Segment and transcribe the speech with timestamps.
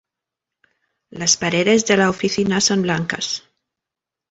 [1.11, 3.43] Las paredes de la oficina son blancas.